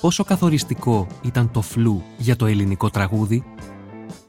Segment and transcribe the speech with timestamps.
[0.00, 3.44] πόσο καθοριστικό ήταν το φλου για το ελληνικό τραγούδι,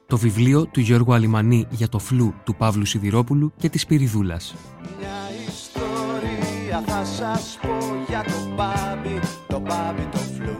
[0.07, 4.55] το βιβλίο του Γιώργου Αλιμανή για το φλου του Παύλου Σιδηρόπουλου και της Πυριδούλας.
[4.99, 5.09] Μια
[5.47, 10.57] ιστορία θα σας πω για το μπάμπι, το μπάμπι το φλου.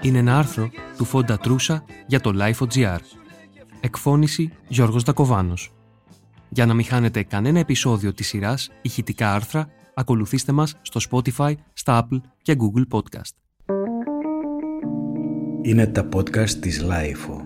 [0.00, 2.98] Είναι ένα άρθρο του Φόντα Τρούσα για το Life.gr.
[3.80, 5.72] Εκφώνηση Γιώργος Δακοβάνος.
[6.48, 11.54] Για να μην χάνετε κανένα επεισόδιο της σειράς ηχητικά άρθρα, ακολουθήστε μας στο Spotify,
[11.86, 13.34] στα Apple και Google Podcast.
[15.62, 17.38] Είναι τα podcast της Lifeo.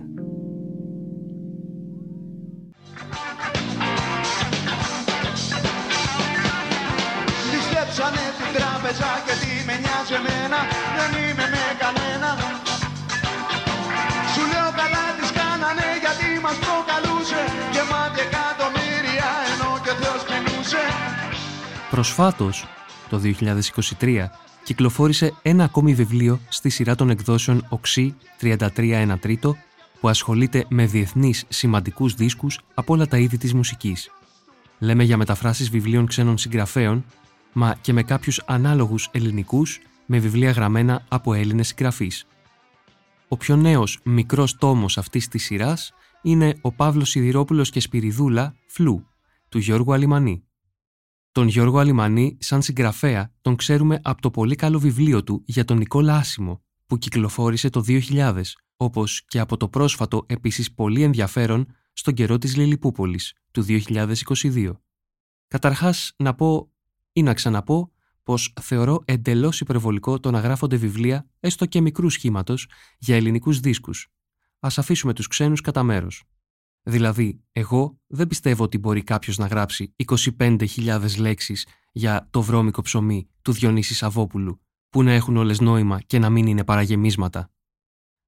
[7.51, 10.59] Ληστέψανε την τράπεζα και τι με νοιάζει εμένα
[10.97, 12.29] Δεν είμαι με κανένα
[14.33, 17.41] Σου λέω καλά τις κάνανε γιατί μας προκαλούσε
[17.73, 20.83] Γεμάτη εκατομμύρια ενώ και ο Θεός πεινούσε
[21.89, 22.57] Προσφάτως,
[23.09, 23.21] το
[23.99, 24.25] 2023,
[24.63, 29.57] κυκλοφόρησε ένα ακόμη βιβλίο στη σειρά των εκδόσεων Οξύ 33 1 τρίτο
[29.99, 34.11] που ασχολείται με διεθνείς σημαντικούς δίσκους από όλα τα είδη της μουσικής.
[34.79, 37.05] Λέμε για μεταφράσεις βιβλίων ξένων συγγραφέων,
[37.53, 42.27] μα και με κάποιους ανάλογους ελληνικούς με βιβλία γραμμένα από Έλληνες συγγραφείς.
[43.27, 49.05] Ο πιο νέος μικρός τόμος αυτής της σειράς είναι ο Παύλος Σιδηρόπουλος και Σπυριδούλα «Φλού»
[49.49, 50.43] του Γιώργου Αλιμανή.
[51.31, 55.77] Τον Γιώργο Αλιμανή, σαν συγγραφέα, τον ξέρουμε από το πολύ καλό βιβλίο του για τον
[55.77, 58.41] Νικόλα Άσιμο, που κυκλοφόρησε το 2000,
[58.77, 64.71] όπως και από το πρόσφατο επίσης πολύ ενδιαφέρον στον καιρό της Λιλιπούπολης, του 2022.
[65.47, 66.71] Καταρχάς, να πω
[67.13, 67.91] ή να ξαναπώ
[68.23, 74.07] πως θεωρώ εντελώς υπερβολικό το να γράφονται βιβλία, έστω και μικρού σχήματος, για ελληνικούς δίσκους.
[74.59, 76.23] Ας αφήσουμε τους ξένους κατά μέρος.
[76.83, 79.95] Δηλαδή, εγώ δεν πιστεύω ότι μπορεί κάποιος να γράψει
[80.37, 86.19] 25.000 λέξεις για το βρώμικο ψωμί του Διονύσης Σαββόπουλου, που να έχουν όλες νόημα και
[86.19, 87.51] να μην είναι παραγεμίσματα.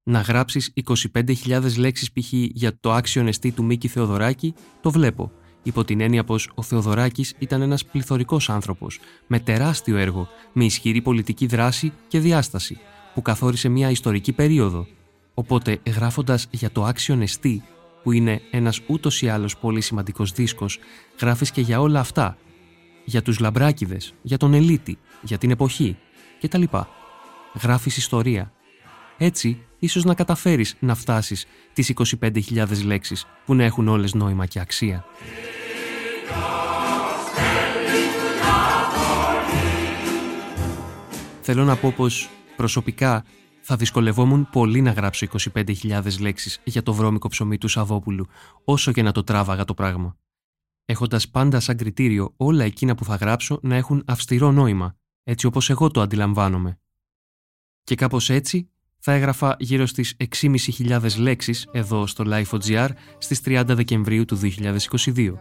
[0.02, 0.72] Να γράψεις
[1.14, 2.32] 25.000 λέξεις π.χ.
[2.32, 5.32] για το άξιο εστί του Μίκη Θεοδωράκη, το βλέπω,
[5.62, 11.02] υπό την έννοια πως ο Θεοδωράκης ήταν ένας πληθωρικός άνθρωπος, με τεράστιο έργο, με ισχυρή
[11.02, 12.78] πολιτική δράση και διάσταση,
[13.14, 14.86] που καθόρισε μια ιστορική περίοδο.
[15.34, 17.62] Οπότε, γράφοντας για το άξιο εστί,
[18.02, 20.78] που είναι ένας ούτως ή άλλως πολύ σημαντικός δίσκος,
[21.20, 22.36] γράφεις και για όλα αυτά.
[23.04, 25.96] Για τους λαμπράκιδες, για τον ελίτη, για την εποχή
[26.40, 26.62] κτλ.
[27.62, 28.52] Γράφεις ιστορία.
[29.18, 34.60] Έτσι, ίσως να καταφέρεις να φτάσεις τις 25.000 λέξεις που να έχουν όλες νόημα και
[34.60, 35.04] αξία.
[41.40, 43.24] Θέλω να πω πως προσωπικά
[43.62, 48.26] θα δυσκολευόμουν πολύ να γράψω 25.000 λέξεις για το βρώμικο ψωμί του Σαββόπουλου,
[48.64, 50.16] όσο και να το τράβαγα το πράγμα.
[50.84, 55.70] Έχοντας πάντα σαν κριτήριο όλα εκείνα που θα γράψω να έχουν αυστηρό νόημα, έτσι όπως
[55.70, 56.80] εγώ το αντιλαμβάνομαι.
[57.84, 64.24] Και κάπως έτσι θα έγραφα γύρω στις 6.500 λέξεις εδώ στο Life.gr στις 30 Δεκεμβρίου
[64.24, 64.38] του
[65.16, 65.32] 2022,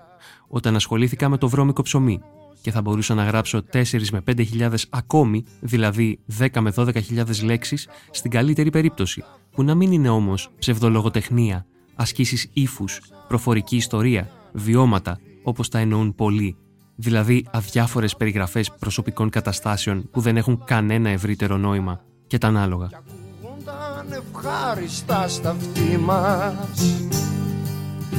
[0.47, 2.21] όταν ασχολήθηκα με το βρώμικο ψωμί
[2.62, 8.31] και θα μπορούσα να γράψω 4 με 5.000 ακόμη, δηλαδή 10 με 12.000 λέξεις, στην
[8.31, 15.79] καλύτερη περίπτωση, που να μην είναι όμως ψευδολογοτεχνία, ασκήσεις ύφους, προφορική ιστορία, βιώματα, όπως τα
[15.79, 16.56] εννοούν πολλοί,
[16.95, 22.90] δηλαδή αδιάφορες περιγραφές προσωπικών καταστάσεων που δεν έχουν κανένα ευρύτερο νόημα και τα ανάλογα.
[24.09, 27.03] ευχάριστα στα αυτή μας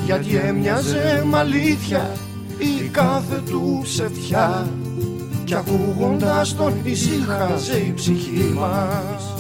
[0.05, 2.11] Γιατί έμοιαζε με αλήθεια
[2.59, 3.99] η κάθε τους
[4.33, 4.73] ψευτιά
[5.45, 9.35] Κι ακούγοντας τον ησύχαζε η ψυχή μας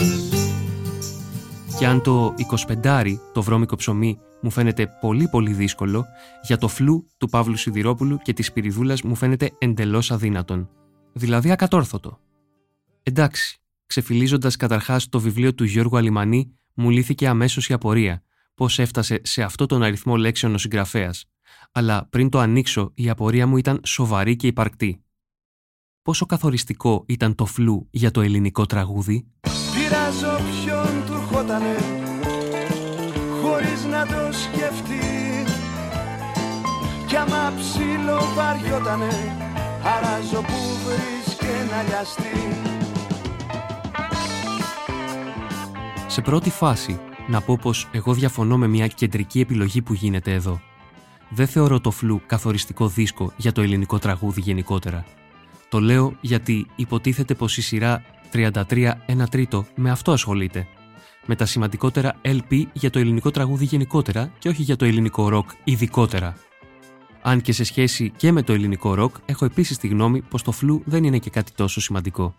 [1.78, 2.34] Και αν το
[2.82, 6.06] 25 το βρώμικο ψωμί μου φαίνεται πολύ πολύ δύσκολο,
[6.42, 10.68] για το φλου του Παύλου Σιδηρόπουλου και της Πυριδούλας μου φαίνεται εντελώς αδύνατον.
[11.12, 12.18] Δηλαδή ακατόρθωτο.
[13.02, 18.22] Εντάξει, ξεφυλίζοντας καταρχάς το βιβλίο του Γιώργου Αλιμανή, μου λύθηκε αμέσως η απορία
[18.54, 21.24] πώς έφτασε σε αυτό τον αριθμό λέξεων ο συγγραφέας.
[21.72, 25.04] Αλλά πριν το ανοίξω, η απορία μου ήταν σοβαρή και υπαρκτή.
[26.02, 29.26] Πόσο καθοριστικό ήταν το φλου για το ελληνικό τραγούδι;
[29.74, 31.76] Πειράζω ποιον του ερχότανε
[33.42, 35.44] χωρίς να το σκεφτεί
[37.06, 39.08] Κι άμα ψήλο βαριότανε
[39.84, 42.60] αράζω που βρίσκε να λιαστεί
[46.06, 50.60] Σε πρώτη φάση, να πω πως εγώ διαφωνώ με μια κεντρική επιλογή που γίνεται εδώ.
[51.34, 55.04] Δεν θεωρώ το φλου καθοριστικό δίσκο για το ελληνικό τραγούδι γενικότερα.
[55.68, 60.66] Το λέω γιατί υποτίθεται πως η σειρά 33 1 τρίτο με αυτό ασχολείται.
[61.26, 65.50] Με τα σημαντικότερα LP για το ελληνικό τραγούδι γενικότερα και όχι για το ελληνικό ροκ
[65.64, 66.36] ειδικότερα.
[67.22, 70.52] Αν και σε σχέση και με το ελληνικό ροκ, έχω επίσης τη γνώμη πως το
[70.52, 72.34] φλου δεν είναι και κάτι τόσο σημαντικό.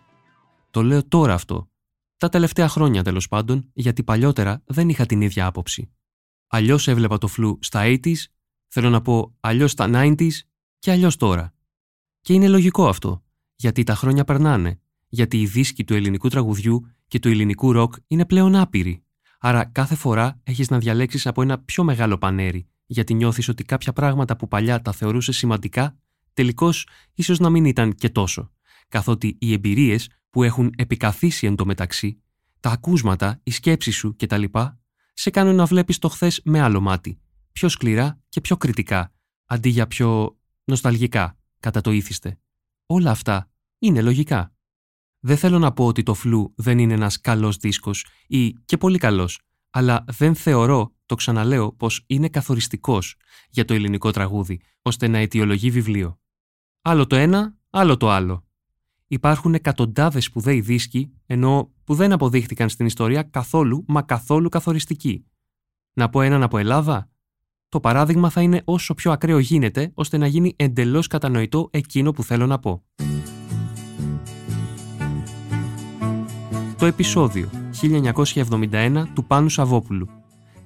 [0.72, 1.70] Το λέω τώρα αυτό,
[2.18, 5.92] Τα τελευταία χρόνια τέλος πάντων, γιατί παλιότερα δεν είχα την ίδια άποψη.
[6.48, 8.16] Αλλιώς έβλεπα το φλου στα 80s,
[8.76, 10.32] θέλω να πω αλλιώς στα 90s
[10.80, 11.54] και αλλιώς τώρα.
[12.22, 13.24] Και είναι λογικό αυτό,
[13.56, 18.26] γιατί τα χρόνια περνάνε, γιατί οι δίσκοι του ελληνικού τραγουδιού και του ελληνικού ροκ είναι
[18.26, 19.04] πλέον άπειροι.
[19.40, 23.94] Άρα κάθε φορά έχεις να διαλέξεις από ένα πιο μεγάλο πανέρι, γιατί νιώθεις ότι κάποια
[23.94, 25.98] πράγματα που παλιά τα θεωρούσε σημαντικά,
[26.34, 28.52] τελικώς ίσως να μην ήταν και τόσο.
[28.88, 32.22] Καθότι οι εμπειρίες που έχουν επικαθίσει εν τω μεταξύ,
[32.60, 34.44] τα ακούσματα, η σκέψη σου κτλ.
[35.14, 37.23] σε κάνουν να βλέπεις το χθες με άλλο μάτι,
[37.54, 39.14] πιο σκληρά και πιο κριτικά,
[39.46, 42.40] αντί για πιο νοσταλγικά, κατά το ήθιστε.
[42.86, 44.54] Όλα αυτά είναι λογικά.
[45.20, 48.98] Δεν θέλω να πω ότι το φλου δεν είναι ένας καλός δίσκος ή και πολύ
[48.98, 49.40] καλός,
[49.70, 53.16] αλλά δεν θεωρώ, το ξαναλέω, πως είναι καθοριστικός
[53.50, 56.20] για το ελληνικό τραγούδι, ώστε να αιτιολογεί βιβλίο.
[56.82, 58.48] Άλλο το ένα, άλλο το άλλο.
[59.08, 65.26] Υπάρχουν εκατοντάδες σπουδαίοι δίσκοι, ενώ που δεν αποδείχτηκαν στην ιστορία καθόλου, μα καθόλου καθοριστικοί.
[65.94, 67.12] Να πω έναν από Ελλάδα.
[67.74, 72.24] Το παράδειγμα θα είναι όσο πιο ακραίο γίνεται, ώστε να γίνει εντελώς κατανοητό εκείνο που
[72.24, 72.84] θέλω να πω.
[76.78, 77.50] Το επεισόδιο
[78.72, 80.10] 1971 του Πάνου Σαββόπουλου.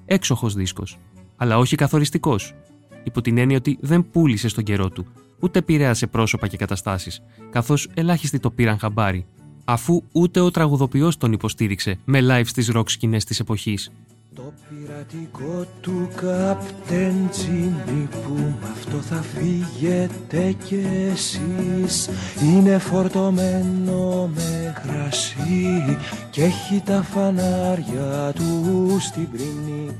[0.04, 0.98] Έξοχος δίσκος,
[1.36, 2.54] αλλά όχι καθοριστικός,
[3.02, 5.06] υπό την έννοια ότι δεν πούλησε στον καιρό του,
[5.40, 9.26] ούτε επηρέασε πρόσωπα και καταστάσεις, καθώς ελάχιστοι το πήραν χαμπάρι,
[9.64, 13.90] αφού ούτε ο τραγουδοποιός τον υποστήριξε με live στις ροκ σκηνές της εποχής.
[14.34, 20.74] Το πειρατικό του καπτέν Τζίμι που με αυτό θα φύγετε κι
[21.10, 22.10] εσείς
[22.42, 25.96] Είναι φορτωμένο με κρασί
[26.30, 29.96] και έχει τα φανάρια του στην πρινή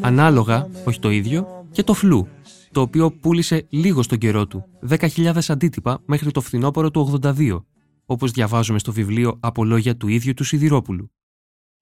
[0.00, 2.28] Ανάλογα, όχι το ίδιο, και το φλού
[2.72, 7.64] το οποίο πούλησε λίγο στον καιρό του, 10.000 αντίτυπα μέχρι το φθινόπωρο του 82,
[8.04, 11.10] όπως διαβάζουμε στο βιβλίο από λόγια του ίδιου του Σιδηρόπουλου.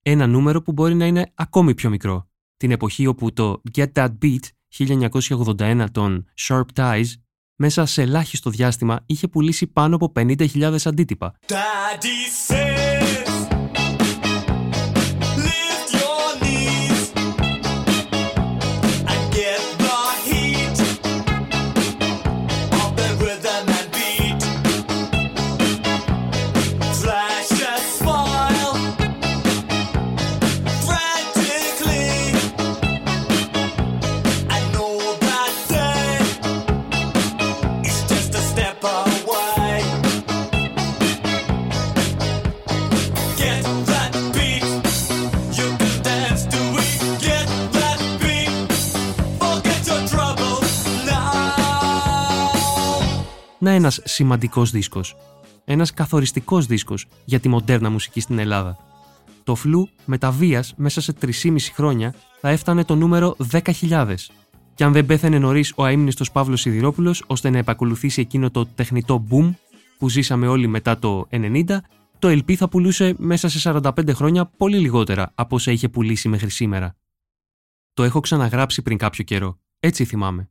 [0.01, 4.09] Ένα νούμερο που μπορεί να είναι ακόμη πιο μικρό, την εποχή όπου το Get That
[4.21, 4.39] Beat
[4.77, 7.05] 1981 των Sharp Ties
[7.55, 11.33] μέσα σε ελάχιστο διάστημα είχε πουλήσει πάνω από 50.000 αντίτυπα.
[53.59, 55.15] Να ένας σημαντικός δίσκος.
[55.65, 58.77] Ένας καθοριστικός δίσκος για τη μοντέρνα μουσική στην Ελλάδα.
[59.43, 64.15] Το φλου με τα βίας μέσα σε 3,5 χρόνια θα έφτανε το νούμερο 10.000.
[64.75, 69.25] Και αν δεν πέθανε νωρίς ο αείμνηστος Παύλος Σιδηρόπουλος ώστε να επακολουθήσει εκείνο το τεχνητό
[69.29, 69.53] boom
[69.97, 71.63] που ζήσαμε όλοι μετά το 90,
[72.19, 76.49] το LP θα πουλούσε μέσα σε 45 χρόνια πολύ λιγότερα από όσα είχε πουλήσει μέχρι
[76.49, 76.95] σήμερα.
[77.93, 79.59] Το έχω ξαναγράψει πριν κάποιο καιρό.
[79.79, 80.49] Έτσι θυμάμαι.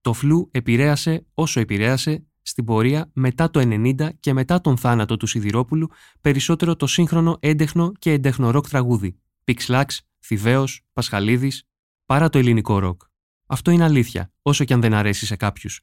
[0.00, 5.26] Το φλου επηρέασε όσο επηρέασε στην πορεία μετά το 90 και μετά τον θάνατο του
[5.26, 5.88] Σιδηρόπουλου
[6.20, 9.20] περισσότερο το σύγχρονο έντεχνο και έντεχνο ροκ τραγούδι.
[9.44, 11.62] Πυξ Λαξ, Θηβαίος, Πασχαλίδης,
[12.06, 13.02] παρά το ελληνικό ροκ.
[13.46, 15.80] Αυτό είναι αλήθεια, όσο και αν δεν αρέσει σε κάποιους.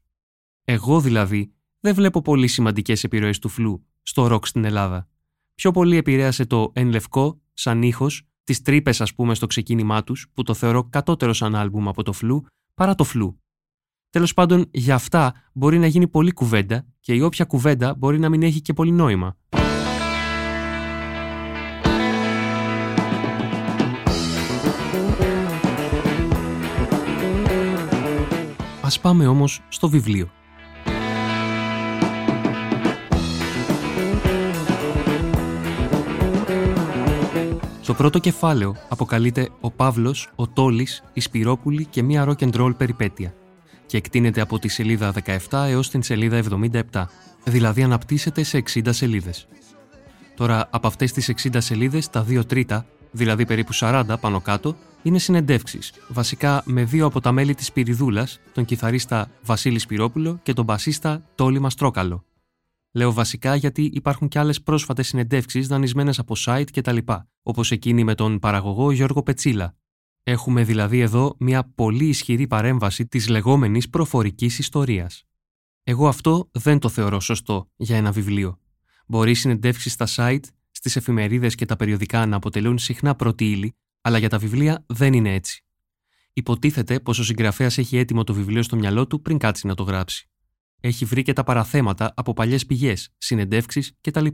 [0.64, 5.10] Εγώ δηλαδή δεν βλέπω πολύ σημαντικές επιρροές του φλου στο ροκ στην Ελλάδα.
[5.56, 10.28] Πιο πολύ επηρέασε το Εν Λευκό, σαν ήχος, τις Τρύπες ας πούμε στο ξεκίνημά τους,
[10.34, 13.42] που το θεωρώ κατώτερο σαν άλμπουμ από το φλου, παρά το φλου.
[14.12, 18.30] Τέλος πάντων, για αυτά μπορεί να γίνει πολλή κουβέντα και η όποια κουβέντα μπορεί να
[18.30, 19.38] μην έχει και πολύ νόημα.
[28.82, 30.30] Ας πάμε όμως στο βιβλίο.
[37.86, 42.78] Το πρώτο κεφάλαιο αποκαλείται «Ο Παύλος, ο Τόλης, η Σπυρόπουλη και μία rock and roll
[42.78, 43.34] περιπέτεια»
[43.92, 46.44] και εκτείνεται από τη σελίδα 17 έως την σελίδα
[46.92, 47.06] 77,
[47.44, 49.48] δηλαδή αναπτύσσεται σε 60 σελίδες.
[50.36, 55.20] Τώρα, από αυτές τις 60 σελίδες, τα 2 τρίτα, δηλαδή περίπου 40 πάνω κάτω, είναι
[55.20, 60.66] συνεντεύξεις, βασικά με δύο από τα μέλη της Πυριδούλας, τον κιθαρίστα Βασίλη Σπυρόπουλο και τον
[60.66, 62.26] μπασίστα Τόλι Μαστρόκαλο.
[62.92, 66.98] Λέω βασικά γιατί υπάρχουν και άλλες πρόσφατες συνεντεύξεις δανεισμένες από site κτλ,
[67.44, 69.76] όπως εκείνη με τον παραγωγό Γιώργο Πετσίλα,
[70.24, 75.24] Έχουμε δηλαδή εδώ μια πολύ ισχυρή παρέμβαση της λεγόμενης προφορικής ιστορίας.
[75.84, 78.60] Εγώ αυτό δεν το θεωρώ σωστό για ένα βιβλίο.
[79.08, 83.76] Μπορεί οι συνεντεύξεις στα site, στις εφημερίδες και τα περιοδικά να αποτελούν συχνά πρώτη ύλη,
[84.02, 85.66] αλλά για τα βιβλία δεν είναι έτσι.
[86.34, 89.84] Υποτίθεται πως ο συγγραφέας έχει έτοιμο το βιβλίο στο μυαλό του πριν κάτσει να το
[89.84, 90.30] γράψει.
[90.80, 94.26] Έχει βρει και τα παραθέματα από παλιές πηγές, συνεντεύξεις κτλ.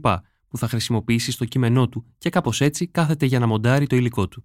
[0.48, 4.28] που θα χρησιμοποιήσει στο κείμενό του και κάπως έτσι κάθεται για να μοντάρει το υλικό
[4.28, 4.44] του.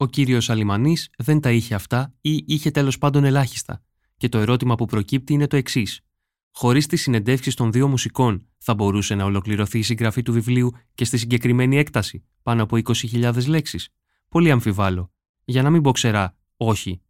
[0.00, 3.82] Ο κύριος Αλιμανή δεν τα είχε αυτά ή είχε τέλος πάντων ελάχιστα,
[4.16, 6.00] και το ερώτημα που προκύπτει είναι το εξής.
[6.50, 11.04] Χωρίς τις συνεντεύξεις των δύο μουσικών, θα μπορούσε να ολοκληρωθεί η συγγραφή του βιβλίου και
[11.04, 13.88] στη συγκεκριμένη έκταση, πάνω από 20.000 λέξεις.
[14.28, 15.12] Πολύ αμφιβάλλω.
[15.44, 17.00] Για να μην πω ξερά, όχι.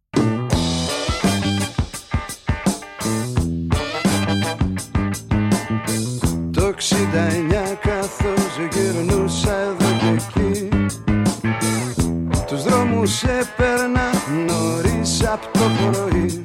[6.51, 7.48] Το 69
[12.99, 14.09] Τους δρόμους έπαιρνα
[14.47, 16.43] νωρίς απ' το πρωί.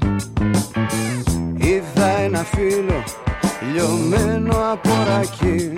[1.56, 3.04] Είδα ένα φίλο
[3.72, 5.72] λιωμένο από ρακί.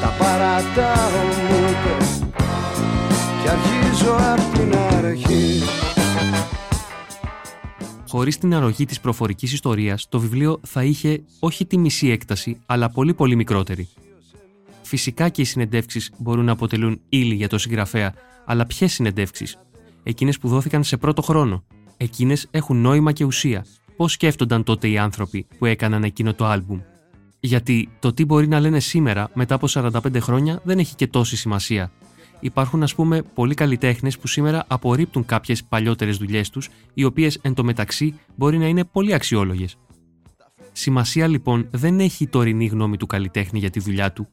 [0.00, 2.24] Τα παρατάω μου είπες
[3.42, 5.62] Κι αρχίζω απ' την αρχή.
[8.08, 12.90] Χωρίς την αρρωγή της προφορικής ιστορίας, το βιβλίο θα είχε όχι τη μισή έκταση, αλλά
[12.90, 13.88] πολύ πολύ μικρότερη.
[14.82, 18.14] Φυσικά και οι συνεντεύξεις μπορούν να αποτελούν ύλη για το συγγραφέα,
[18.50, 19.58] αλλά ποιες συνεντεύξεις,
[20.02, 21.64] εκείνες που δόθηκαν σε πρώτο χρόνο.
[21.96, 23.64] Εκείνες έχουν νόημα και ουσία.
[23.96, 26.80] Πώς σκέφτονταν τότε οι άνθρωποι που έκαναν εκείνο το άλμπουμ;
[27.40, 31.36] Γιατί το τι μπορεί να λένε σήμερα, μετά από 45 χρόνια, δεν έχει και τόση
[31.36, 31.90] σημασία.
[32.40, 37.54] Υπάρχουν, ας πούμε, πολλοί καλλιτέχνες που σήμερα απορρίπτουν κάποιες παλιότερες δουλειές τους, οι οποίες εν
[37.54, 39.76] τω μεταξύ μπορεί να είναι πολύ αξιόλογες.
[40.72, 44.28] Σημασία λοιπόν δεν έχει η τωρινή γνώμη του καλλιτέχνη για τη δουλειά του.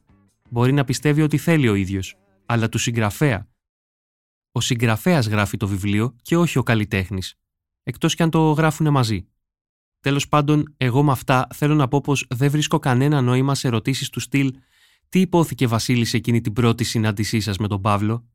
[0.50, 3.46] Μπορεί να πιστεύει ότι θέλει ο ίδιος, αλλά του συγγραφέα.
[4.58, 7.34] Ο συγγραφέας γράφει το βιβλίο και όχι ο καλλιτέχνης,
[7.82, 9.28] εκτός κι αν το γράφουν μαζί.
[10.00, 14.08] Τέλος πάντων, εγώ με αυτά θέλω να πω πως δεν βρίσκω κανένα νόημα σε ερωτήσεις
[14.08, 14.54] του στυλ
[15.08, 18.28] τι υπόθηκε Βασίλη σε εκείνη την πρώτη συνάντησή σας με τον Παύλο;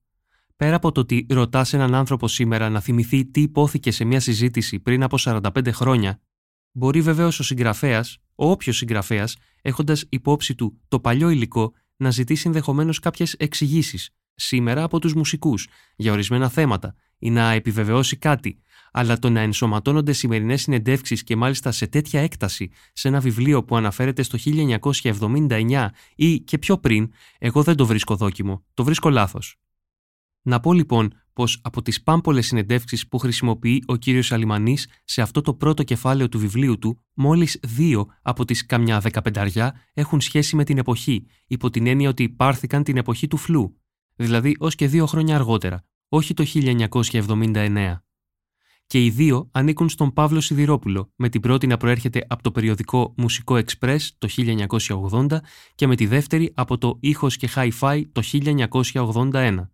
[0.56, 4.80] Πέρα από το ότι ρωτάς έναν άνθρωπο σήμερα να θυμηθεί τι υπόθηκε σε μια συζήτηση
[4.80, 6.22] πριν από 45 χρόνια,
[6.72, 12.48] μπορεί βεβαίως ο συγγραφέας, ο όποιος συγγραφέας, έχοντας υπόψη του το παλιό υλικό, να ζητήσει
[12.48, 18.62] ενδεχομένως κάποιες εξηγήσεις σήμερα από τους μουσικούς για ορισμένα θέματα ή να επιβεβαιώσει κάτι,
[18.92, 23.76] αλλά το να ενσωματώνονται σημερινές συνεντεύξεις και μάλιστα σε τέτοια έκταση σε ένα βιβλίο που
[23.76, 29.58] αναφέρεται στο 1979 ή και πιο πριν, εγώ δεν το βρίσκω δόκιμο, το βρίσκω λάθος.
[30.42, 35.42] Να πω λοιπόν πως από τις πάμπολες συνεντεύξεις που χρησιμοποιεί ο κύριος Αλιμανή σε αυτό
[35.42, 40.64] το πρώτο κεφάλαιο του βιβλίου του, μόλις δύο από τις καμιά δεκαπενταριά έχουν σχέση με
[40.64, 43.83] την εποχή, υπό την έννοια ότι υπάρχθηκαν την εποχή του φλού,
[44.24, 47.98] δηλαδή ως και δύο χρόνια αργότερα, όχι το 1979
[48.94, 53.14] και οι δύο ανήκουν στον Παύλο Σιδηρόπουλο, με την πρώτη να προέρχεται από το περιοδικό
[53.18, 54.28] Μουσικό Express το
[55.12, 55.38] 1980
[55.76, 58.22] και με τη δεύτερη από το Ήχος και Hi-Fi το
[58.94, 59.68] 1981.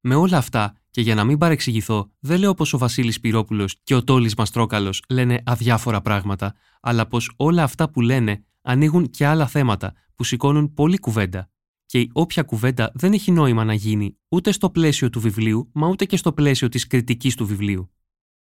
[0.00, 3.94] Με όλα αυτά, και για να μην παρεξηγηθώ, δεν λέω πως ο Βασίλης Πυρόπουλος και
[3.94, 9.46] ο Τόλης Μαστρόκαλος λένε αδιάφορα πράγματα, αλλά πως όλα αυτά που λένε ανοίγουν και άλλα
[9.46, 11.50] θέματα που σηκώνουν πολλή κουβέντα.
[11.86, 15.88] Και η όποια κουβέντα δεν έχει νόημα να γίνει ούτε στο πλαίσιο του βιβλίου, μα
[15.88, 17.90] ούτε και στο πλαίσιο της κριτικής του βιβλίου.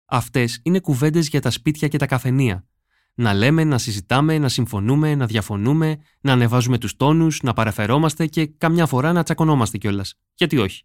[0.05, 2.67] Αυτές είναι κουβέντες για τα σπίτια και τα καφενεία.
[3.15, 8.47] Να λέμε, να συζητάμε, να συμφωνούμε, να διαφωνούμε, να ανεβάζουμε τους τόνους, να παραφερόμαστε και
[8.47, 10.15] καμιά φορά να τσακωνόμαστε κιόλας.
[10.35, 10.85] Γιατί όχι;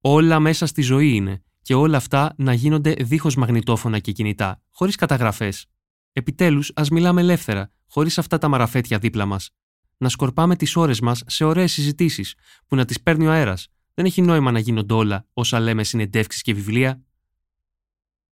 [0.00, 4.96] Όλα μέσα στη ζωή είναι και όλα αυτά να γίνονται δίχως μαγνητόφωνα και κινητά, χωρίς
[4.96, 5.66] καταγραφές.
[6.12, 9.50] Επιτέλους, ας μιλάμε ελεύθερα, χωρίς αυτά τα μαραφέτια δίπλα μας.
[9.96, 12.34] Να σκορπάμε τις ώρες μας σε ωραίες συζητήσεις,
[12.66, 13.68] που να τις παίρνει ο αέρας.
[13.94, 17.02] Δεν έχει νόημα να γίνονται όλα όσα λέμε συνεντεύξεις και βιβλία.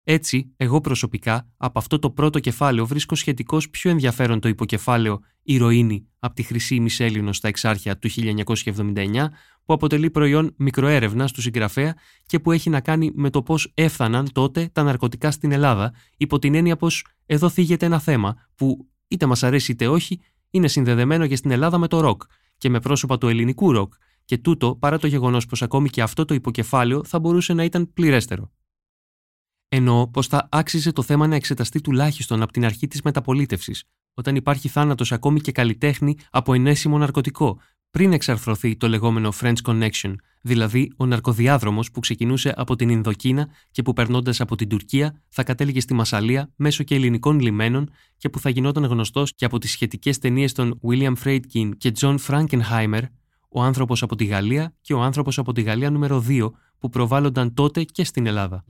[0.04, 6.06] Έτσι, εγώ προσωπικά από αυτό το πρώτο κεφάλαιο βρίσκω σχετικώς πιο ενδιαφέρον το υποκεφάλαιο Ηρωίνη
[6.18, 9.28] από τη Χρυσή Μισέλινο στα Εξάρχεια του 1979,
[9.64, 14.32] που αποτελεί προϊόν μικροέρευνας του συγγραφέα και που έχει να κάνει με το πώς έφταναν
[14.32, 19.26] τότε τα ναρκωτικά στην Ελλάδα, υπό την έννοια πως εδώ θίγεται ένα θέμα που είτε
[19.26, 20.20] μας αρέσει είτε όχι,
[20.52, 22.22] είναι συνδεδεμένο και στην Ελλάδα με το ροκ
[22.58, 23.94] και με πρόσωπα του ελληνικού ροκ,
[24.24, 27.92] και τούτο παρά το γεγονός πως ακόμη και αυτό το υποκεφάλαιο θα μπορούσε να ήταν
[27.92, 28.50] πληρέστερο.
[29.68, 34.36] Εννοώ πως θα άξιζε το θέμα να εξεταστεί τουλάχιστον από την αρχή της μεταπολίτευσης, όταν
[34.36, 40.92] υπάρχει θάνατος ακόμη και καλλιτέχνη από ενέσιμο ναρκωτικό, πριν εξαρθρωθεί το λεγόμενο French Connection, δηλαδή
[40.96, 45.80] ο ναρκοδιάδρομος που ξεκινούσε από την Ινδοκίνα και που περνώντας από την Τουρκία θα κατέληγε
[45.80, 50.18] στη Μασαλία μέσω και ελληνικών λιμένων και που θα γινόταν γνωστός και από τις σχετικές
[50.18, 53.02] ταινίες των William Friedkin και John Frankenheimer,
[53.48, 57.54] ο άνθρωπος από τη Γαλλία και ο άνθρωπος από τη Γαλλία νούμερο 2, που προβάλλονταν
[57.54, 58.64] τότε και στην Ελλάδα.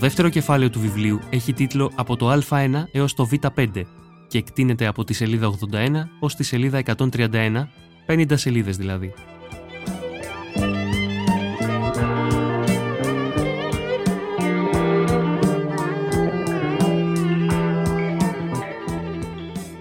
[0.00, 3.82] Δεύτερο κεφάλαιο του βιβλίου έχει τίτλο «Από το Α1 έως το Β5»
[4.28, 5.88] και εκτείνεται από τη σελίδα 81
[6.20, 7.66] ως τη σελίδα 131,
[8.06, 9.12] 50 σελίδες δηλαδή.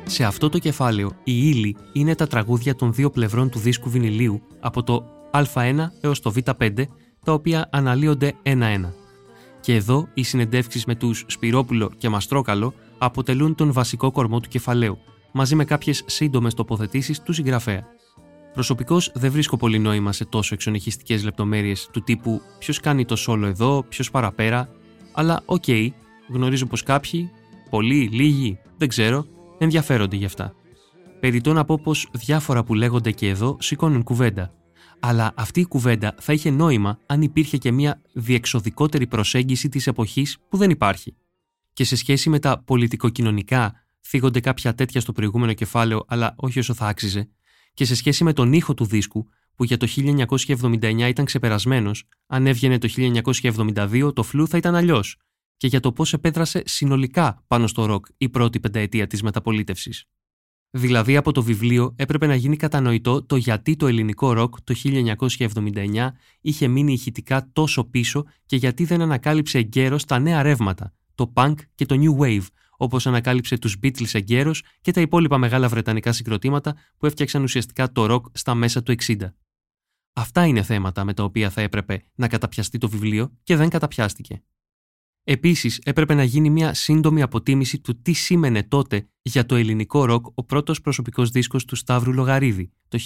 [0.06, 4.42] Σε αυτό το κεφάλαιο, η ύλη είναι τα τραγούδια των δύο πλευρών του δίσκου βινιλίου
[4.60, 6.84] από το Α1 έως το Β5,
[7.24, 8.94] τα οποία αναλύονται ένα-ένα.
[9.60, 14.98] Και εδώ οι συνεντεύξεις με τους Σπυρόπουλο και Μαστρόκαλο αποτελούν τον βασικό κορμό του κεφαλαίου,
[15.32, 17.88] μαζί με κάποιες σύντομες τοποθετήσεις του συγγραφέα.
[18.54, 23.46] Προσωπικώς δεν βρίσκω πολύ νόημα σε τόσο εξονυχιστικές λεπτομέρειες του τύπου ποιος κάνει το σόλο
[23.46, 24.70] εδώ, ποιος παραπέρα,
[25.12, 25.64] αλλά οκ,
[26.30, 27.30] γνωρίζω πως κάποιοι,
[27.70, 29.26] πολλοί, λίγοι, δεν ξέρω,
[29.58, 30.54] ενδιαφέρονται γι' αυτά.
[31.20, 34.52] Περιτώ να πω πως διάφορα που λέγονται και εδώ σηκώνουν κουβέντα.
[35.00, 40.38] Αλλά αυτή η κουβέντα θα είχε νόημα αν υπήρχε και μια διεξοδικότερη προσέγγιση της εποχής
[40.50, 41.16] που δεν υπάρχει.
[41.74, 46.74] Και σε σχέση με τα πολιτικοκοινωνικά, θίγονται κάποια τέτοια στο προηγούμενο κεφάλαιο, αλλά όχι όσο
[46.74, 47.30] θα άξιζε,
[47.74, 52.48] και σε σχέση με τον ήχο του δίσκου, που για το 1979 ήταν ξεπερασμένος, αν
[52.48, 55.18] έβγαινε το 1972 το φλου θα ήταν αλλιώς,
[55.58, 60.06] και για το πώς επέδρασε συνολικά πάνω στο ροκ η πρώτη πενταετία της μεταπολίτευσης.
[60.72, 66.10] Δηλαδή από το βιβλίο έπρεπε να γίνει κατανοητό το γιατί το ελληνικό ροκ το 1979
[66.42, 71.54] είχε μείνει ηχητικά τόσο πίσω και γιατί δεν ανακάλυψε εγκαίρως τα νέα ρεύματα, το punk
[71.76, 72.46] και το new wave,
[72.78, 78.06] όπως ανακάλυψε τους Beatles εγκαίρως και τα υπόλοιπα μεγάλα βρετανικά συγκροτήματα που έφτιαξαν ουσιαστικά το
[78.06, 79.16] ροκ στα μέσα του 60.
[80.14, 84.44] Αυτά είναι θέματα με τα οποία θα έπρεπε να καταπιαστεί το βιβλίο και δεν καταπιάστηκε.
[85.32, 90.26] Επίσης, έπρεπε να γίνει μια σύντομη αποτίμηση του τι σήμαινε τότε για το ελληνικό ροκ
[90.34, 93.00] ο πρώτος προσωπικός δίσκος του Σταύρου Λογαρίδη το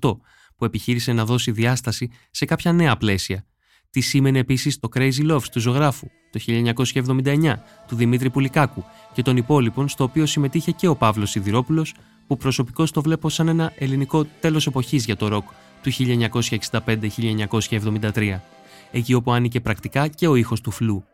[0.00, 0.16] 1978,
[0.56, 3.46] που επιχείρησε να δώσει διάσταση σε κάποια νέα πλαίσια.
[3.90, 7.54] Τι σήμαινε επίσης το Crazy Love του ζωγράφου το 1979,
[7.88, 11.94] του Δημήτρη Πουλικάκου και των υπόλοιπων, στο οποίο συμμετείχε και ο Παύλος Σιδηρόπουλος,
[12.26, 15.48] που προσωπικώς το βλέπω σαν ένα ελληνικό τέλος εποχής για το ροκ
[15.82, 18.40] του 1965-1973
[18.90, 21.04] εκεί όπου άνοιγε πρακτικά και ο ήχος του φλού.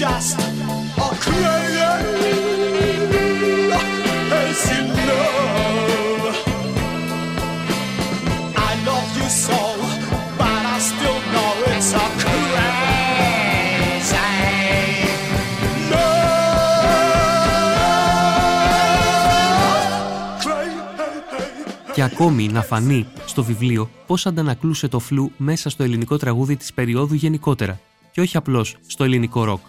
[0.00, 0.49] Και
[22.20, 27.14] ακόμη να φανεί στο βιβλίο πώς αντανακλούσε το φλου μέσα στο ελληνικό τραγούδι της περίοδου
[27.14, 27.80] γενικότερα
[28.10, 29.60] και όχι απλώς στο ελληνικό ροκ.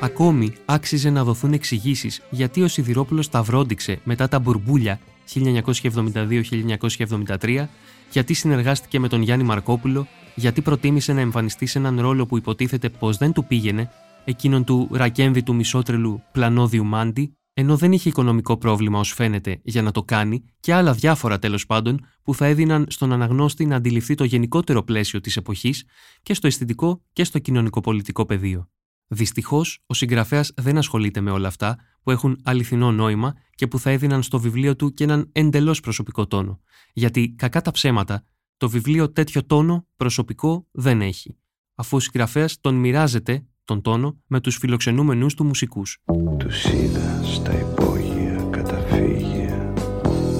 [0.00, 5.00] Ακόμη άξιζε να δοθούν εξηγήσεις γιατί ο Σιδηρόπουλος βρόντιξε μετά τα μπουρμπούλια
[5.34, 7.66] 1972-1973,
[8.10, 12.88] γιατί συνεργάστηκε με τον Γιάννη Μαρκόπουλο, γιατί προτίμησε να εμφανιστεί σε έναν ρόλο που υποτίθεται
[12.88, 13.90] πως δεν του πήγαινε,
[14.24, 19.90] εκείνον του ρακένδη μισότρελου πλανόδιου Μάντι, ενώ δεν είχε οικονομικό πρόβλημα ως φαίνεται για να
[19.90, 24.24] το κάνει και άλλα διάφορα τέλος πάντων που θα έδιναν στον αναγνώστη να αντιληφθεί το
[24.24, 25.84] γενικότερο πλαίσιο της εποχής
[26.22, 28.68] και στο αισθητικό και στο κοινωνικό-πολιτικό πεδίο.
[29.06, 33.90] Δυστυχώς, ο συγγραφέας δεν ασχολείται με όλα αυτά που έχουν αληθινό νόημα και που θα
[33.90, 36.60] έδιναν στο βιβλίο του και έναν εντελώς προσωπικό τόνο.
[36.92, 41.38] Γιατί, κακά τα ψέματα, το βιβλίο τέτοιο τόνο προσωπικό δεν έχει.
[41.74, 45.98] Αφού ο συγγραφέας τον μοιράζεται τον τόνο με τους φιλοξενούμενους του μουσικούς.
[46.36, 49.72] Τους είδα στα υπόγεια καταφύγια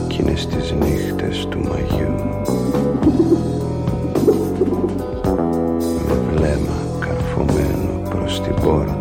[0.09, 2.15] κι είναι στις νύχτες του μαγιού
[6.09, 8.93] με βλέμμα καρφωμένο προς την πόρτα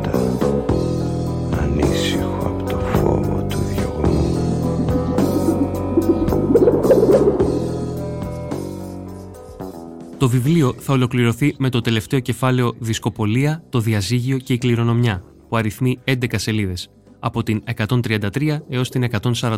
[10.23, 15.57] Το βιβλίο θα ολοκληρωθεί με το τελευταίο κεφάλαιο «Δισκοπολία, το διαζύγιο και η κληρονομιά» που
[15.57, 19.57] αριθμεί 11 σελίδες, από την 133 έως την 144.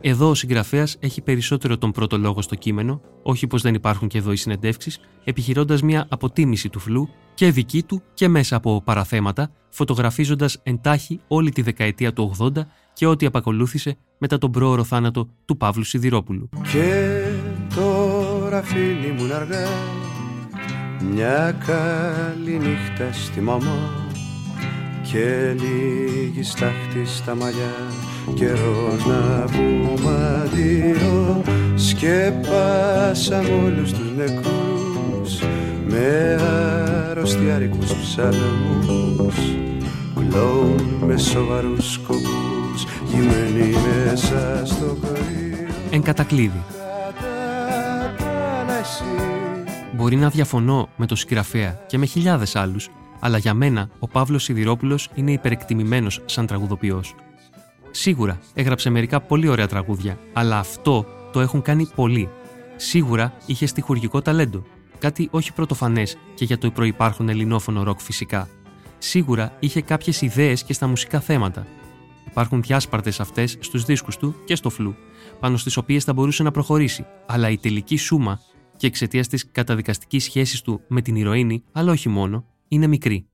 [0.00, 4.18] Εδώ ο συγγραφέας έχει περισσότερο τον πρώτο λόγο στο κείμενο, όχι πως δεν υπάρχουν και
[4.18, 9.50] εδώ οι συνεντεύξεις, επιχειρώντας μια αποτίμηση του φλου και δική του και μέσα από παραθέματα,
[9.70, 12.48] φωτογραφίζοντας εντάχει όλη τη δεκαετία του 80
[12.92, 16.48] και ό,τι απακολούθησε μετά τον πρόωρο θάνατο του Παύλου Σιδηρόπουλου.
[16.72, 17.20] Και
[17.74, 18.25] τώρα
[18.62, 19.68] φίλοι μου αργά
[21.12, 24.06] μια καλή νύχτα στη μαμά
[25.12, 27.74] και λίγη στάχτη στα μαλλιά.
[28.34, 31.42] Καιρός να πούμε αντίο.
[31.74, 35.40] Σκέπασαμε όλους τους νεκρούς
[35.88, 36.38] με
[37.10, 39.36] αρρωστιάρικους ψαλμούς.
[40.14, 46.75] Κλόουν με σοβαρούς σκοπούς γυμμένοι μέσα στο κορί εν κατακλείδη.
[49.94, 54.42] Μπορεί να διαφωνώ με το συγγραφέα και με χιλιάδες άλλους, αλλά για μένα ο Παύλος
[54.42, 57.14] Σιδηρόπουλος είναι υπερεκτιμημένος σαν τραγουδοποιός.
[57.90, 62.28] Σίγουρα έγραψε μερικά πολύ ωραία τραγούδια, αλλά αυτό το έχουν κάνει πολλοί.
[62.76, 64.62] Σίγουρα είχε στοιχουργικό ταλέντο,
[64.98, 68.48] κάτι όχι πρωτοφανές και για το προπάρχον ελληνόφωνο ροκ φυσικά.
[68.98, 71.66] Σίγουρα είχε κάποιες ιδέες και στα μουσικά θέματα.
[72.30, 74.96] Υπάρχουν διάσπαρτες αυτές στους δίσκους του και στο φλου,
[75.40, 78.40] πάνω στις οποίες θα μπορούσε να προχωρήσει, αλλά η τελική σούμα
[78.76, 83.28] και εξαιτίας της καταδικαστικής σχέσης του με την ηρωίνη, αλλά όχι μόνο, είναι μικρή.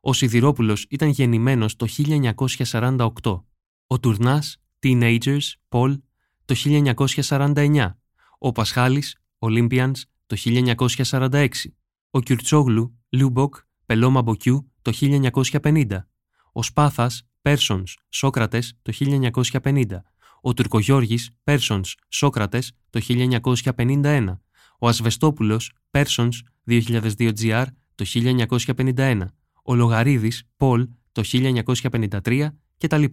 [0.00, 3.44] Ο Σιδηρόπουλος ήταν γεννημένος το 1948.
[3.86, 5.98] Ο Τουρνάς, Teenagers, Paul,
[6.44, 7.98] το 1949.
[8.38, 9.92] Ο Πασχάλης, Olympians,
[10.26, 11.76] το 1946.
[12.10, 16.08] Ο Κιουρτσόγλου, Πελόμα Μποκιού, το 1950.
[16.52, 20.04] Ο Σπάθας, Persons, Socrates, το 1950.
[20.40, 24.42] Ο Τουρκογιώργης, Persons, Socrates, το 1951.
[24.78, 27.64] Ο Ασβεστόπουλος, Persons, 2002 GR,
[27.94, 29.24] το 1951.
[29.62, 33.04] Ο Λογαρίδης, Πολ, το 1953 κτλ.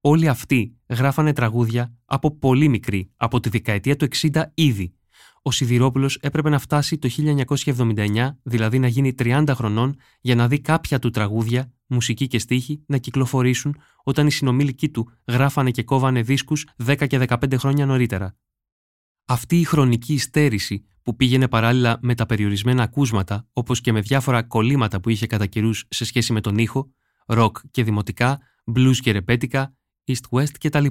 [0.00, 4.94] Όλοι αυτοί γράφανε τραγούδια από πολύ μικρή, από τη δεκαετία του 60 ήδη.
[5.42, 10.60] Ο Σιδηρόπουλος έπρεπε να φτάσει το 1979, δηλαδή να γίνει 30 χρονών, για να δει
[10.60, 16.22] κάποια του τραγούδια, μουσική και στίχη, να κυκλοφορήσουν όταν οι συνομήλικοί του γράφανε και κόβανε
[16.22, 18.36] δίσκους 10 και 15 χρόνια νωρίτερα.
[19.32, 24.42] Αυτή η χρονική υστέρηση που πήγαινε παράλληλα με τα περιορισμένα ακούσματα, όπως και με διάφορα
[24.42, 26.92] κολλήματα που είχε κατά καιρούς σε σχέση με τον ήχο,
[27.26, 28.40] ροκ και δημοτικά,
[28.74, 29.74] blues και ρεπέτικα,
[30.06, 30.86] east-west κτλ.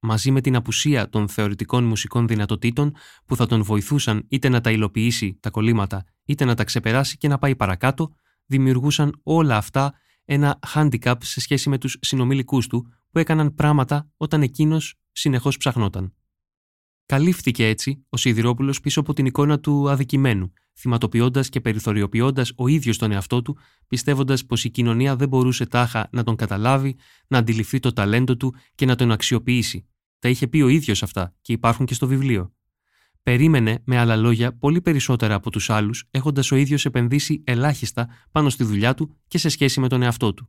[0.00, 2.94] Μαζί με την απουσία των θεωρητικών μουσικών δυνατοτήτων
[3.26, 7.28] που θα τον βοηθούσαν είτε να τα υλοποιήσει τα κολλήματα, είτε να τα ξεπεράσει και
[7.28, 8.14] να πάει παρακάτω,
[8.46, 14.42] δημιουργούσαν όλα αυτά ένα handicap σε σχέση με τους συνομιλικούς του που έκαναν πράγματα όταν
[14.42, 16.14] εκείνος συνεχώς ψαχνόταν.
[17.10, 22.98] Καλύφθηκε έτσι ο Σιδηρόπουλος πίσω από την εικόνα του αδικημένου, θυματοποιώντας και περιθωριοποιώντας ο ίδιος
[22.98, 26.96] τον εαυτό του, πιστεύοντας πως η κοινωνία δεν μπορούσε τάχα να τον καταλάβει,
[27.26, 29.88] να αντιληφθεί το ταλέντο του και να τον αξιοποιήσει.
[30.18, 32.52] Τα είχε πει ο ίδιος αυτά και υπάρχουν και στο βιβλίο.
[33.22, 38.50] Περίμενε, με άλλα λόγια, πολύ περισσότερα από τους άλλους, έχοντας ο ίδιος επενδύσει ελάχιστα πάνω
[38.50, 40.48] στη δουλειά του και σε σχέση με τον εαυτό του.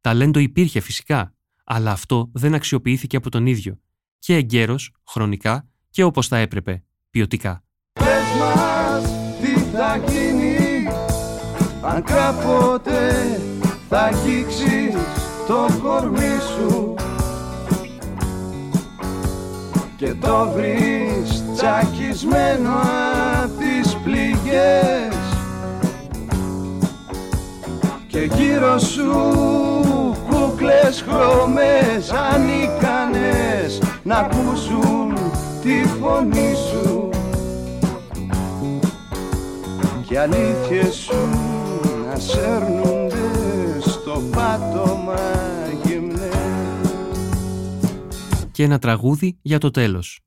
[0.00, 3.78] Ταλέντο υπήρχε φυσικά, αλλά αυτό δεν αξιοποιήθηκε από τον ίδιο.
[4.18, 4.76] Και εγκαίρω,
[5.06, 7.62] χρονικά, και όπως θα έπρεπε, ποιοτικά.
[7.92, 9.02] Πες μας
[9.40, 10.88] τι θα γίνει
[11.82, 13.10] αν κάποτε
[13.88, 14.94] θα αγγίξεις
[15.46, 16.94] το κορμί σου
[19.96, 22.80] και το βρεις τσακισμένο
[23.42, 25.14] απ' τις πληγές
[28.06, 29.10] και γύρω σου
[30.28, 35.14] κούκλες χρώμες ανίκανες να ακούσουν
[35.64, 37.10] τη φωνή σου
[40.06, 41.28] και αλήθειες σου
[42.06, 43.30] να σέρνονται
[43.80, 45.18] στο πάτωμα
[45.84, 46.30] γυμνές
[48.52, 50.20] Και ένα τραγούδι για το τέλος.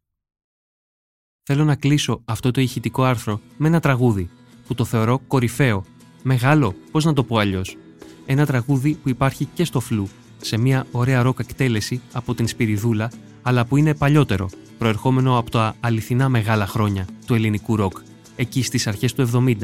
[1.43, 4.29] Θέλω να κλείσω αυτό το ηχητικό άρθρο με ένα τραγούδι
[4.67, 5.85] που το θεωρώ κορυφαίο,
[6.23, 7.77] μεγάλο, πώς να το πω αλλιώς.
[8.25, 13.11] Ένα τραγούδι που υπάρχει και στο φλου, σε μια ωραία ροκ εκτέλεση από την Σπυριδούλα,
[13.47, 17.97] αλλά που είναι παλιότερο, προερχόμενο από τα αληθινά μεγάλα χρόνια του ελληνικού ροκ,
[18.35, 19.55] εκεί στις αρχές του 70.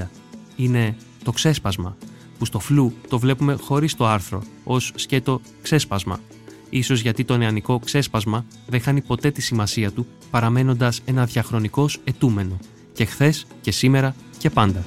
[0.56, 1.98] Είναι το ξέσπασμα,
[2.38, 6.20] που στο φλου το βλέπουμε χωρίς το άρθρο, ως σκέτο ξέσπασμα.
[6.70, 12.58] Ίσως γιατί το νεανικό ξέσπασμα δεν χάνει ποτέ τη σημασία του, παραμένοντας ένα διαχρονικός ετούμενο,
[12.94, 14.84] και χθες και σήμερα και πάντα.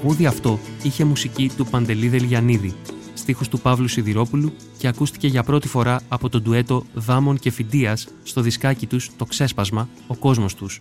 [0.00, 2.74] Τραγούδι αυτό είχε μουσική του Παντελή Δελιανίδη,
[3.14, 8.08] στίχους του Παύλου Σιδηρόπουλου και ακούστηκε για πρώτη φορά από το ντουέτο Δάμων και Φιντίας
[8.22, 10.78] στο δισκάκι τους «Το Ξέσπασμα, ο κόσμος τους»,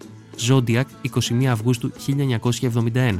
[0.48, 0.84] Zodiac
[1.42, 1.92] 21 Αυγούστου
[2.94, 3.20] 1971.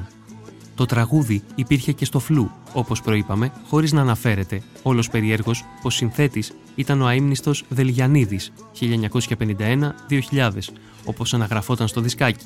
[0.76, 6.54] Το τραγούδι υπήρχε και στο φλου, όπως προείπαμε, χωρίς να αναφέρεται, όλος περιέργως, πω συνθέτης
[6.76, 10.74] ήταν ο αείμνηστος Δελγιανίδης 1951-2000,
[11.06, 12.46] όπως αναγραφόταν στο δισκάκι.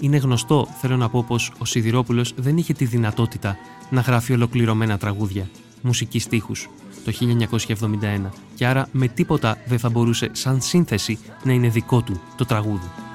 [0.00, 3.56] Είναι γνωστό, θέλω να πω, πως ο Σιδηρόπουλος δεν είχε τη δυνατότητα
[3.90, 5.48] να γράφει ολοκληρωμένα τραγούδια,
[5.82, 6.68] μουσική στίχους,
[7.04, 12.20] το 1971 και άρα με τίποτα δεν θα μπορούσε σαν σύνθεση να είναι δικό του
[12.36, 13.05] το τραγούδι.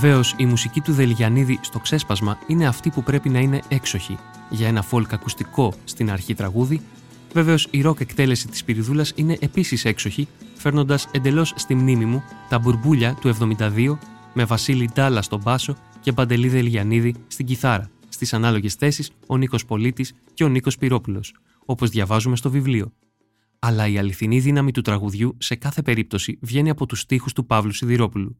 [0.00, 4.18] Βεβαίως, η μουσική του Δελγιανίδη στο ξέσπασμα είναι αυτή που πρέπει να είναι έξοχη.
[4.50, 6.80] Για ένα folk ακουστικό στην αρχή τραγούδι,
[7.32, 12.58] βεβαίως η ροκ εκτέλεση της Πυριδούλας είναι επίσης έξοχη, φέρνοντας εντελώς στη μνήμη μου τα
[12.58, 13.98] μπουρμπούλια του 72
[14.34, 17.90] με Βασίλη Ντάλα στον μπάσο και Παντελή Δελγιανίδη στην κιθάρα.
[18.08, 21.34] Στις ανάλογες θέσεις ο Νίκος Πολίτης και ο Νίκος Πυρόπουλος,
[21.64, 22.92] όπως διαβάζουμε στο βιβλίο.
[23.58, 27.72] Αλλά η αληθινή δύναμη του τραγουδιού σε κάθε περίπτωση βγαίνει από τους στίχους του Παύλου
[27.72, 28.36] Σιδηρόπουλου.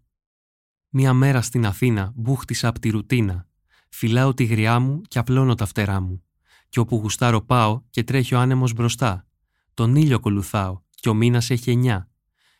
[0.92, 3.46] Μία μέρα στην Αθήνα μπούχτισα απ' τη ρουτίνα.
[3.88, 6.22] Φυλάω τη γριά μου και απλώνω τα φτερά μου.
[6.68, 9.26] Κι όπου γουστάρω πάω και τρέχει ο άνεμος μπροστά.
[9.74, 12.08] Τον ήλιο ακολουθάω και ο μήνας έχει εννιά.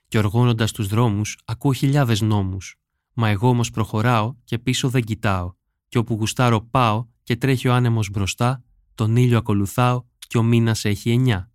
[0.08, 2.76] Και οργώνοντας τους δρόμους ακούω χιλιάδες νόμους.
[3.12, 5.52] Μα εγώ όμως προχωράω και πίσω δεν κοιτάω.
[5.88, 8.64] Και όπου γουστάρω πάω και τρέχει ο άνεμος μπροστά.
[8.94, 11.49] Τον ήλιο ακολουθάω και ο μήνας έχει εννιά.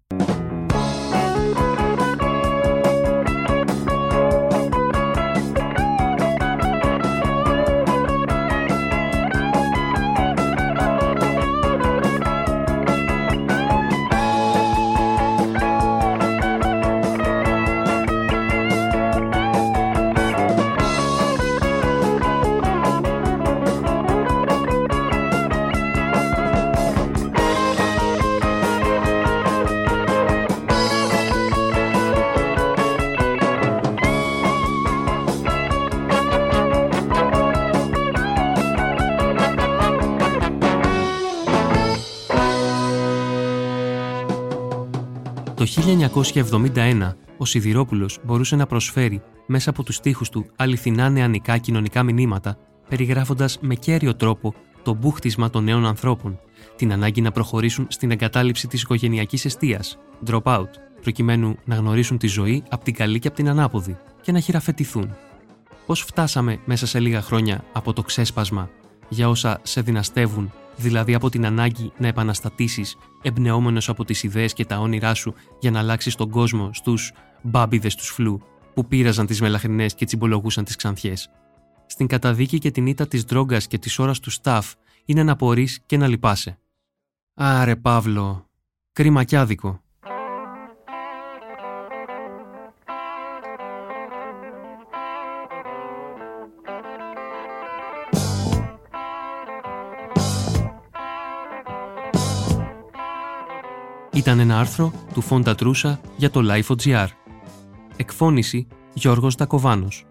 [45.76, 52.58] 1971 ο Σιδηρόπουλος μπορούσε να προσφέρει μέσα από τους στίχους του αληθινά νεανικά κοινωνικά μηνύματα,
[52.90, 56.40] περιγράφοντας με κέριο τρόπο το μπούχτισμα των νέων ανθρώπων,
[56.76, 60.70] την ανάγκη να προχωρήσουν στην εγκατάλειψη της οικογενειακής αιστείας, drop out,
[61.02, 65.16] προκειμένου να γνωρίσουν τη ζωή από την καλή και από την ανάποδη και να χειραφετηθούν.
[65.86, 68.70] Πώς φτάσαμε μέσα σε λίγα χρόνια από το ξέσπασμα
[69.10, 74.66] για όσα σε δυναστεύουν δηλαδή από την ανάγκη να επαναστατήσεις εμπνεόμενος από τις ιδέες και
[74.66, 77.12] τα όνειρά σου για να αλλάξεις τον κόσμο στους
[77.42, 78.42] μπάμπιδες του φλού
[78.74, 81.30] που πήραζαν τις μελαχρινές και τσιμπολογούσαν τις ξανθιές.
[81.86, 84.74] Στην καταδίκη και την ήττα της ντρόγκας και της ώρας του σταφ
[85.06, 86.60] είναι να πορείς και να λυπάσαι.
[87.34, 88.50] Άρε Παύλο,
[88.92, 89.85] κρίμα κι άδικο.
[104.26, 107.08] Ήταν ένα άρθρο του Φόντα Τρούσα για το Life.gr.
[107.96, 110.06] Εκφώνηση Γιώργος Δακοβάνος.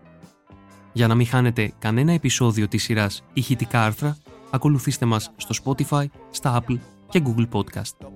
[0.92, 4.16] Για να μην χάνετε κανένα επεισόδιο της σειράς ηχητικά άρθρα,
[4.50, 8.08] ακολουθήστε μας στο Spotify, στα Apple και Google Podcast.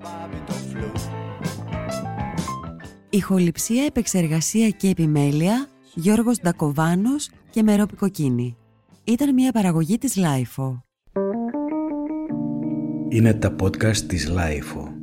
[3.11, 8.57] Ηχοληψία, επεξεργασία και επιμέλεια Γιώργος Ντακοβάνος και Μερόπη Κοκκίνη.
[9.05, 10.81] Ήταν μια παραγωγή της Lifeo.
[13.09, 14.98] Είναι τα podcast της Lifeo.